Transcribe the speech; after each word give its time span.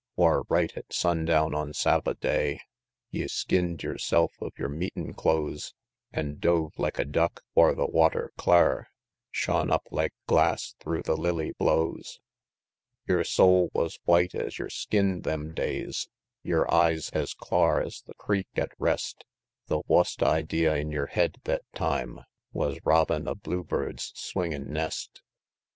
Whar, 0.15 0.41
right 0.49 0.75
at 0.75 0.91
sundown 0.91 1.53
on 1.53 1.73
Sabba'day, 1.73 2.57
Ye 3.11 3.27
skinn'd 3.27 3.83
yerself 3.83 4.33
of 4.41 4.51
yer 4.57 4.67
meetin' 4.67 5.13
clothes, 5.13 5.75
An 6.11 6.39
dove, 6.39 6.73
like 6.79 6.97
a 6.97 7.05
duck, 7.05 7.43
whar 7.53 7.75
the 7.75 7.85
water 7.85 8.31
clar 8.35 8.87
Shone 9.29 9.69
up 9.69 9.83
like 9.91 10.15
glass 10.25 10.73
through 10.79 11.03
the 11.03 11.15
lily 11.15 11.51
blows? 11.51 12.17
XX. 13.05 13.09
"Yer 13.09 13.23
soul 13.23 13.69
wus 13.75 13.99
white 14.05 14.33
es 14.33 14.57
yer 14.57 14.69
skin 14.69 15.21
them 15.21 15.53
days, 15.53 16.09
Yer 16.41 16.65
eyes 16.73 17.11
es 17.13 17.35
clar 17.35 17.79
es 17.83 18.01
the 18.01 18.15
creek 18.15 18.47
at 18.55 18.71
rest; 18.79 19.23
The 19.67 19.83
wust 19.87 20.23
idee 20.23 20.65
in 20.65 20.89
yer 20.89 21.05
head 21.11 21.35
thet 21.43 21.61
time 21.75 22.21
Wus 22.53 22.79
robbin' 22.83 23.27
a 23.27 23.35
bluebird's 23.35 24.11
swingin' 24.15 24.73
nest. 24.73 25.21